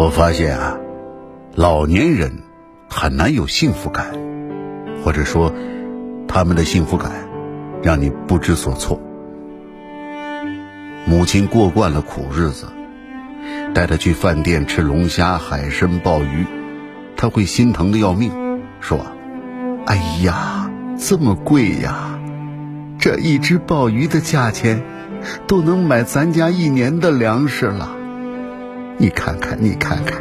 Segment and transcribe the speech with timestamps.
[0.00, 0.78] 我发现啊，
[1.54, 2.32] 老年人
[2.88, 4.06] 很难有幸福感，
[5.04, 5.52] 或者说，
[6.26, 7.12] 他们的幸福感
[7.82, 8.98] 让你不知所措。
[11.04, 12.68] 母亲过惯了苦日子，
[13.74, 16.46] 带他去饭店吃龙虾、海参、鲍鱼，
[17.14, 18.32] 他会心疼的要命，
[18.80, 19.04] 说
[19.84, 22.18] ：“哎呀，这么贵呀！
[22.98, 24.82] 这一只鲍鱼的价钱，
[25.46, 27.96] 都能买咱家一年的粮食了。”
[29.00, 30.20] 你看看，你看看，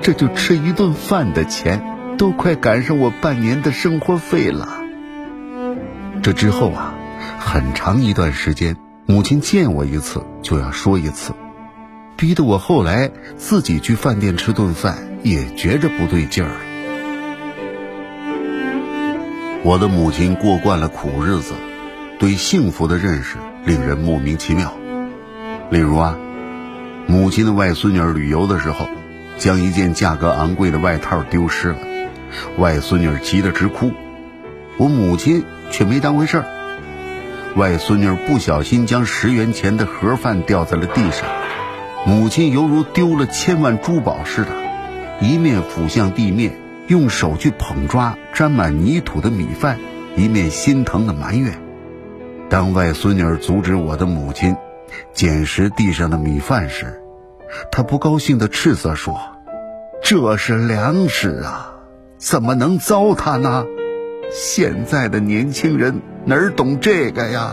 [0.00, 1.82] 这就吃一顿饭的钱，
[2.16, 4.78] 都快赶上我半年的生活费了。
[6.22, 6.94] 这之后啊，
[7.38, 11.34] 很长一段时间，母亲见我一次就要说一次，
[12.16, 16.52] 逼得我后来自己去饭店吃顿饭也觉着不对劲儿。
[19.62, 21.52] 我的母亲过惯了苦日子，
[22.18, 24.74] 对幸福的认识令人莫名其妙。
[25.68, 26.16] 例如啊。
[27.08, 28.88] 母亲的外孙女旅游的时候，
[29.38, 31.78] 将一件价格昂贵的外套丢失了，
[32.58, 33.92] 外孙女急得直哭，
[34.76, 36.46] 我母亲却没当回事儿。
[37.54, 41.28] 外孙女不小心将十元钱的盒饭掉在了地上，
[42.04, 44.48] 母亲犹如丢了千万珠宝似的，
[45.20, 46.54] 一面俯向地面，
[46.88, 49.78] 用手去捧抓沾满泥土的米饭，
[50.16, 51.60] 一面心疼的埋怨。
[52.50, 54.56] 当外孙女阻止我的母亲。
[55.12, 57.00] 捡拾地上的米饭时，
[57.70, 59.18] 他不高兴地斥责说
[60.02, 61.74] ：“这是粮食啊，
[62.18, 63.64] 怎么能糟蹋呢？
[64.32, 67.52] 现在的年轻人哪儿懂这个呀？”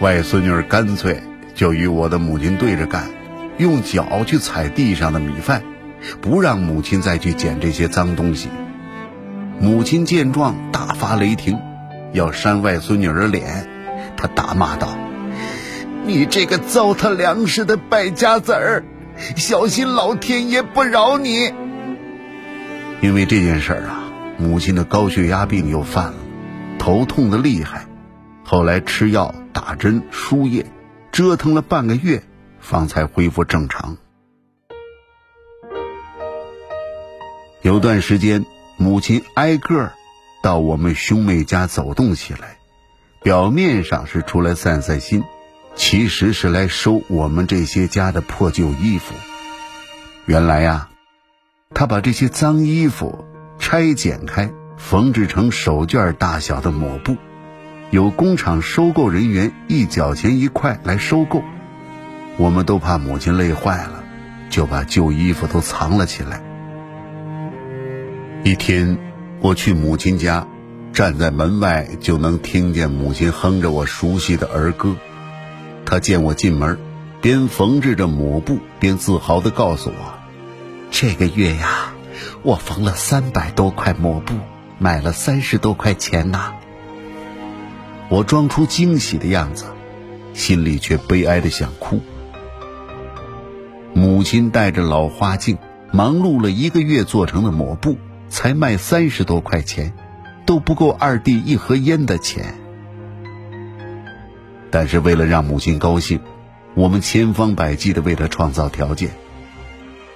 [0.00, 1.22] 外孙女干脆
[1.54, 3.10] 就与我的母亲对着干，
[3.58, 5.62] 用脚去踩地上的米饭，
[6.20, 8.48] 不让母亲再去捡这些脏东西。
[9.60, 11.60] 母亲见状大发雷霆，
[12.12, 13.68] 要扇外孙女的脸，
[14.16, 14.88] 她大骂道。
[16.06, 18.84] 你这个糟蹋粮食的败家子儿，
[19.36, 21.54] 小心老天爷不饶你！
[23.00, 26.14] 因为这件事儿啊，母亲的高血压病又犯了，
[26.78, 27.86] 头痛的厉害，
[28.44, 30.66] 后来吃药、打针、输液，
[31.10, 32.22] 折腾了半个月，
[32.60, 33.96] 方才恢复正常。
[37.62, 38.44] 有段时间，
[38.76, 39.90] 母亲挨个
[40.42, 42.58] 到我们兄妹家走动起来，
[43.22, 45.24] 表面上是出来散散心。
[45.76, 49.14] 其实是来收我们这些家的破旧衣服。
[50.26, 50.88] 原来呀，
[51.74, 53.24] 他把这些脏衣服
[53.58, 57.16] 拆剪开，缝制成手绢大小的抹布，
[57.90, 61.42] 有工厂收购人员一角钱一块来收购。
[62.36, 64.02] 我们都怕母亲累坏了，
[64.50, 66.42] 就把旧衣服都藏了起来。
[68.42, 68.98] 一天，
[69.40, 70.46] 我去母亲家，
[70.92, 74.96] 站在门外就能听见母亲哼着我熟悉的儿歌。
[75.86, 76.78] 他见我进门，
[77.20, 80.14] 边缝制着抹布，边自豪地告诉我
[80.90, 81.92] ：“这个月呀，
[82.42, 84.34] 我缝了三百多块抹布，
[84.78, 86.52] 卖了三十多块钱呐。”
[88.10, 89.64] 我装出惊喜的样子，
[90.34, 92.00] 心里却悲哀的想哭。
[93.92, 95.58] 母亲戴着老花镜，
[95.92, 97.96] 忙碌了一个月做成的抹布，
[98.28, 99.92] 才卖三十多块钱，
[100.44, 102.56] 都不够二弟一盒烟的钱。
[104.74, 106.18] 但是为了让母亲高兴，
[106.74, 109.12] 我们千方百计的为她创造条件。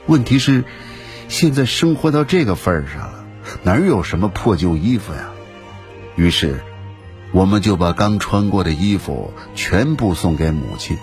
[0.06, 0.64] 问题是，
[1.28, 3.24] 现在生活到这个份儿上了，
[3.62, 5.30] 哪有什么破旧衣服呀？
[6.16, 6.58] 于是，
[7.30, 10.98] 我们就把刚穿过的衣服全部送给母亲。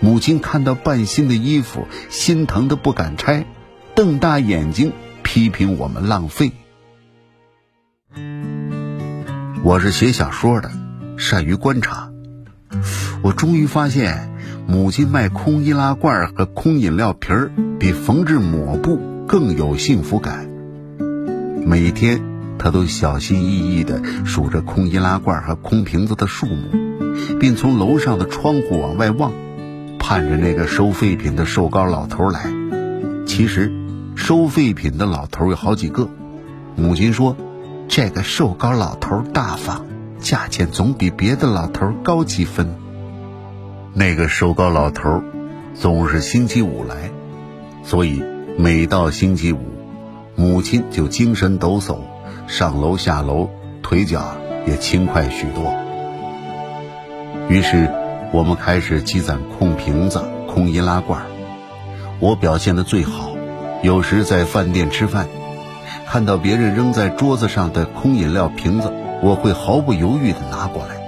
[0.00, 3.44] 母亲看到半新的衣服，心疼的不敢拆，
[3.94, 6.52] 瞪大眼睛批评我们浪费。
[9.62, 10.70] 我是写小说的，
[11.18, 12.09] 善于观察。
[13.22, 14.30] 我终于发现，
[14.66, 20.48] 母亲卖空易拉罐和空饮料瓶儿比缝制抹布更有幸福感。
[21.66, 22.22] 每天，
[22.58, 26.68] 她都小心翼翼地数着空易拉罐和空瓶子的数目，
[27.38, 29.32] 并从楼上的窗户往外望，
[29.98, 32.46] 盼着那个收废品的瘦高老头来。
[33.26, 33.72] 其实，
[34.16, 36.08] 收废品的老头有好几个。
[36.76, 37.36] 母亲说，
[37.88, 39.84] 这个瘦高老头大方，
[40.20, 42.74] 价钱总比别的老头高几分。
[43.92, 45.22] 那个瘦高老头
[45.74, 47.10] 总是星期五来，
[47.82, 48.22] 所以
[48.56, 49.58] 每到星期五，
[50.36, 51.98] 母亲就精神抖擞，
[52.46, 53.50] 上楼下楼，
[53.82, 54.36] 腿脚
[54.66, 55.74] 也轻快许多。
[57.48, 57.90] 于是，
[58.32, 61.22] 我们开始积攒空瓶子、空易拉罐。
[62.20, 63.32] 我表现的最好，
[63.82, 65.26] 有时在饭店吃饭，
[66.06, 71.00] 看到别人扔在桌子上的空饮料瓶子，我会毫不犹豫地拿过来。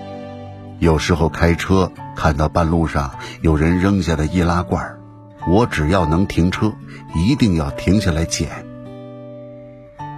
[0.79, 4.99] 有时候开车看到半路上有人扔下的易拉罐，
[5.47, 6.73] 我只要能停车，
[7.15, 8.67] 一定要停下来捡。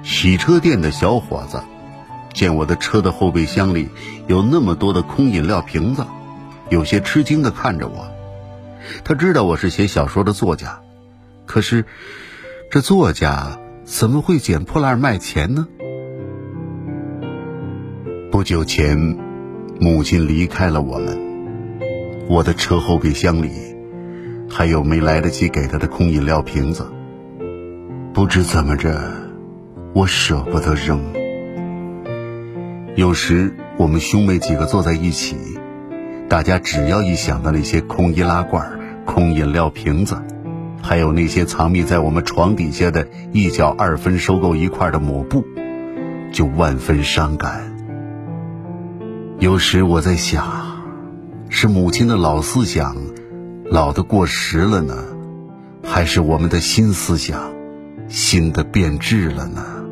[0.02, 1.62] 洗车店的小伙子
[2.32, 3.88] 见我的车的后备箱里
[4.26, 6.04] 有那么多的空饮料瓶子，
[6.68, 8.06] 有些吃惊的看着我。
[9.02, 10.80] 他知道我是写小说的作家，
[11.46, 11.86] 可是
[12.70, 15.68] 这作家怎么会捡破烂卖钱呢？
[18.34, 19.16] 不久前，
[19.78, 21.16] 母亲离开了我们，
[22.28, 23.48] 我的车后备箱里
[24.50, 26.84] 还有没来得及给她的空饮料瓶子，
[28.12, 29.00] 不知怎么着，
[29.94, 31.00] 我舍不得扔。
[32.96, 35.36] 有时我们兄妹几个坐在一起，
[36.28, 40.16] 大家只要一想到那些空易拉罐、空饮料瓶子，
[40.82, 45.44] 还有那些藏匿在我们床底下的一角二分收购一块的抹布，
[46.32, 47.72] 就万分伤感。
[49.40, 50.80] 有时我在想，
[51.50, 52.96] 是母亲的老思想
[53.64, 54.94] 老的过时了呢，
[55.82, 57.52] 还是我们的新思想
[58.08, 59.83] 新的变质了呢？